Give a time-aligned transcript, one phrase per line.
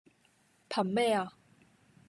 [0.67, 1.31] 憑咩呀?